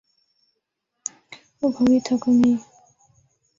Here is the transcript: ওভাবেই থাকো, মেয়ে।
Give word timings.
ওভাবেই 1.63 2.01
থাকো, 2.07 2.29
মেয়ে। 2.31 2.57